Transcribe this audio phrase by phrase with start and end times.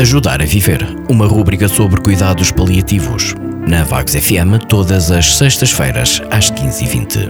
[0.00, 0.78] Ajudar a Viver,
[1.10, 3.34] uma rúbrica sobre cuidados paliativos.
[3.66, 7.28] Na Vagos FM, todas as sextas-feiras, às 15h20.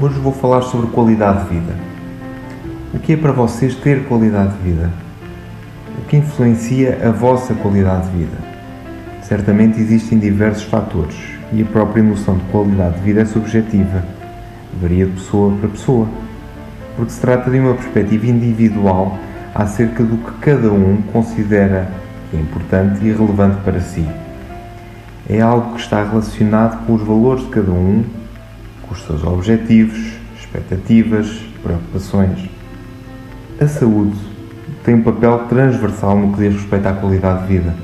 [0.00, 1.76] Hoje vou falar sobre qualidade de vida.
[2.92, 4.90] O que é para vocês ter qualidade de vida?
[5.96, 8.38] O que influencia a vossa qualidade de vida?
[9.22, 11.14] Certamente existem diversos fatores
[11.52, 14.04] e a própria noção de qualidade de vida é subjetiva,
[14.80, 16.08] varia de pessoa para pessoa,
[16.96, 19.16] porque se trata de uma perspectiva individual
[19.58, 21.90] acerca do que cada um considera
[22.32, 24.06] importante e relevante para si.
[25.28, 28.04] É algo que está relacionado com os valores de cada um,
[28.82, 32.48] com os seus objetivos, expectativas, preocupações.
[33.60, 34.16] A saúde
[34.84, 37.74] tem um papel transversal no que diz respeito à qualidade de vida.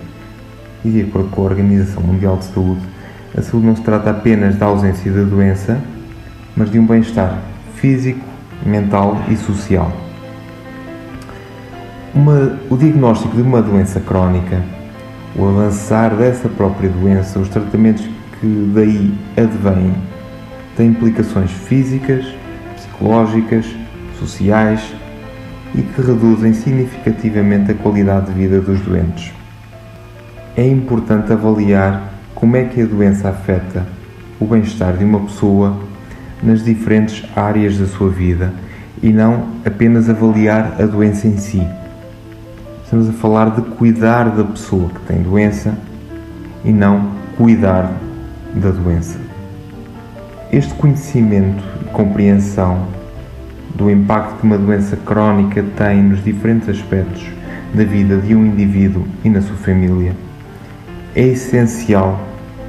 [0.85, 2.83] E de acordo com a Organização Mundial de Saúde,
[3.37, 5.81] a saúde não se trata apenas da ausência da doença,
[6.57, 7.37] mas de um bem-estar
[7.75, 8.25] físico,
[8.65, 10.05] mental e social.
[12.15, 14.63] Uma, o diagnóstico de uma doença crónica,
[15.35, 19.93] o avançar dessa própria doença, os tratamentos que daí advêm,
[20.77, 22.25] têm implicações físicas,
[22.77, 23.67] psicológicas,
[24.17, 24.95] sociais
[25.75, 29.33] e que reduzem significativamente a qualidade de vida dos doentes.
[30.57, 33.85] É importante avaliar como é que a doença afeta
[34.39, 35.77] o bem-estar de uma pessoa
[36.41, 38.53] nas diferentes áreas da sua vida
[39.03, 41.67] e não apenas avaliar a doença em si.
[42.95, 45.77] Estamos a falar de cuidar da pessoa que tem doença
[46.65, 47.93] e não cuidar
[48.55, 49.19] da doença.
[50.53, 52.87] Este conhecimento e compreensão
[53.75, 57.27] do impacto que uma doença crónica tem nos diferentes aspectos
[57.75, 60.15] da vida de um indivíduo e na sua família
[61.17, 62.21] é essencial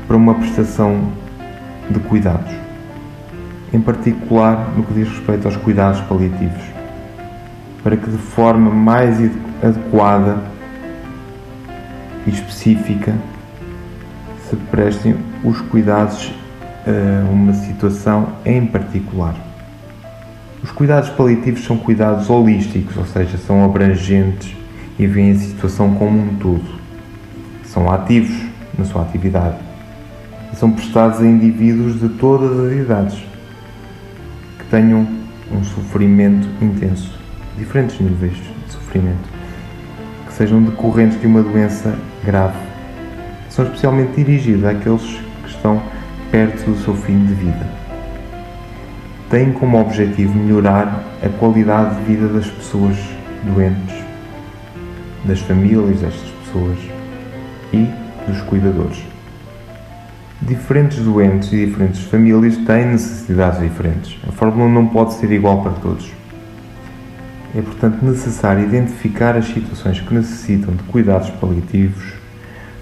[0.08, 1.08] para uma prestação
[1.88, 2.52] de cuidados,
[3.72, 6.75] em particular no que diz respeito aos cuidados paliativos,
[7.86, 9.16] para que de forma mais
[9.62, 10.42] adequada
[12.26, 13.14] e específica
[14.50, 16.34] se prestem os cuidados
[16.88, 19.36] a uma situação em particular.
[20.64, 24.52] Os cuidados paliativos são cuidados holísticos, ou seja, são abrangentes
[24.98, 26.66] e veem a situação como um todo.
[27.66, 28.36] São ativos
[28.80, 29.58] na sua atividade
[30.52, 33.24] e são prestados a indivíduos de todas as idades
[34.58, 35.08] que tenham
[35.52, 37.15] um sofrimento intenso,
[37.58, 39.36] diferentes níveis de sofrimento
[40.38, 42.58] sejam decorrentes de uma doença grave.
[43.50, 45.02] São especialmente dirigidos àqueles
[45.44, 45.82] que estão
[46.30, 47.66] perto do seu fim de vida.
[49.30, 52.98] Têm como objetivo melhorar a qualidade de vida das pessoas
[53.44, 53.96] doentes,
[55.24, 56.78] das famílias destas pessoas
[57.72, 57.88] e
[58.28, 59.04] dos cuidadores.
[60.42, 64.18] Diferentes doentes e diferentes famílias têm necessidades diferentes.
[64.28, 66.12] A fórmula não pode ser igual para todos.
[67.56, 72.04] É, portanto, necessário identificar as situações que necessitam de cuidados paliativos,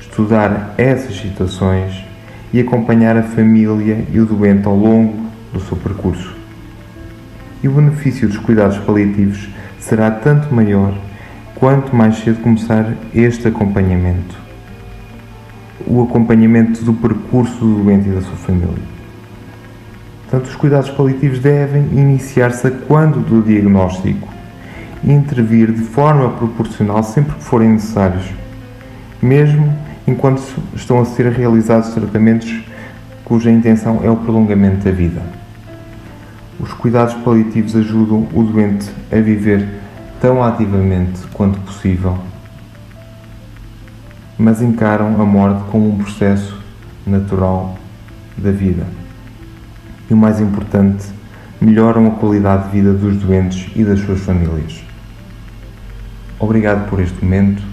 [0.02, 2.04] estudar essas situações
[2.52, 6.36] e acompanhar a família e o doente ao longo do seu percurso.
[7.62, 9.48] E o benefício dos cuidados paliativos
[9.80, 10.98] será tanto maior
[11.54, 14.36] quanto mais cedo começar este acompanhamento.
[15.86, 18.94] O acompanhamento do percurso do doente e da sua família.
[20.24, 24.33] Portanto, os cuidados paliativos devem iniciar-se quando do diagnóstico
[25.04, 28.26] e intervir de forma proporcional sempre que forem necessários,
[29.22, 29.78] mesmo
[30.08, 30.42] enquanto
[30.76, 32.62] estão a ser realizados tratamentos
[33.24, 35.22] cuja intenção é o prolongamento da vida.
[36.60, 39.68] Os cuidados paliativos ajudam o doente a viver
[40.22, 42.18] tão ativamente quanto possível,
[44.38, 46.62] mas encaram a morte como um processo
[47.06, 47.78] natural
[48.38, 48.86] da vida.
[50.10, 51.06] E o mais importante,
[51.60, 54.93] melhoram a qualidade de vida dos doentes e das suas famílias.
[56.44, 57.64] Obrigado por este momento.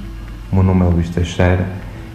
[0.53, 1.66] O meu nome é Luís Teixeira.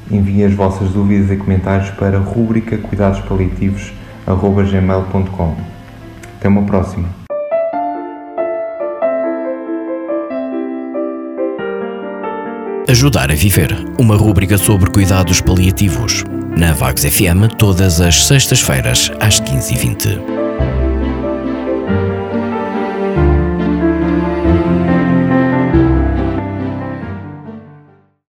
[0.10, 5.58] Enviem as vossas dúvidas e comentários para rubrica cuidados paliativos@gmail.com.
[6.38, 7.10] Até uma próxima.
[12.88, 16.24] Ajudar a Viver, uma rúbrica sobre cuidados paliativos.
[16.58, 20.35] Na Vagos FM, todas as sextas-feiras, às 15h20.